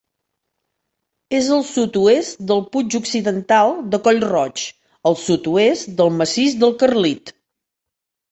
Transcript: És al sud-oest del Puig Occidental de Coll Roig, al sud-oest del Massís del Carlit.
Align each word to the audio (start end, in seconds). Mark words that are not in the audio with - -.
És 1.39 1.49
al 1.57 1.59
sud-oest 1.71 2.39
del 2.51 2.63
Puig 2.75 2.95
Occidental 3.01 3.73
de 3.95 3.99
Coll 4.07 4.23
Roig, 4.31 4.63
al 5.11 5.17
sud-oest 5.25 5.91
del 6.01 6.11
Massís 6.23 6.57
del 6.65 6.75
Carlit. 6.85 7.33